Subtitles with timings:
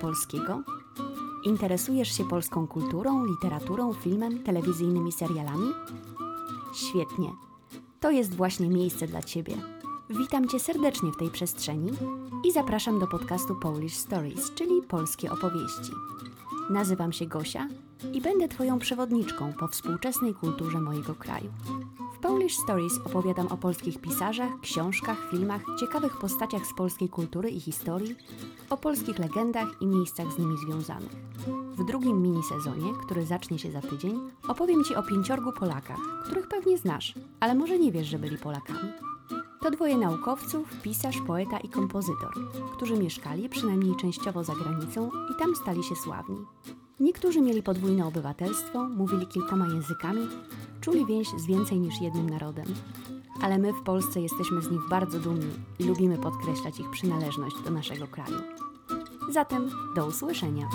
[0.00, 0.62] polskiego?
[1.44, 5.72] Interesujesz się polską kulturą, literaturą, filmem, telewizyjnymi serialami?
[6.74, 7.32] Świetnie.
[8.00, 9.56] To jest właśnie miejsce dla Ciebie.
[10.10, 11.90] Witam Cię serdecznie w tej przestrzeni
[12.44, 15.92] i zapraszam do podcastu Polish Stories, czyli polskie opowieści.
[16.70, 17.68] Nazywam się Gosia
[18.12, 21.50] i będę Twoją przewodniczką po współczesnej kulturze mojego kraju.
[22.22, 28.16] Polish Stories opowiadam o polskich pisarzach, książkach, filmach, ciekawych postaciach z polskiej kultury i historii,
[28.70, 31.12] o polskich legendach i miejscach z nimi związanych.
[31.78, 36.78] W drugim minisezonie, który zacznie się za tydzień, opowiem Ci o pięciorgu Polakach, których pewnie
[36.78, 38.92] znasz, ale może nie wiesz, że byli Polakami.
[39.62, 42.34] To dwoje naukowców, pisarz, poeta i kompozytor,
[42.72, 46.36] którzy mieszkali przynajmniej częściowo za granicą i tam stali się sławni.
[47.00, 50.28] Niektórzy mieli podwójne obywatelstwo, mówili kilkoma językami,
[50.82, 52.66] czuli więź z więcej niż jednym narodem.
[53.42, 57.70] Ale my w Polsce jesteśmy z nich bardzo dumni i lubimy podkreślać ich przynależność do
[57.70, 58.36] naszego kraju.
[59.30, 60.68] Zatem do usłyszenia.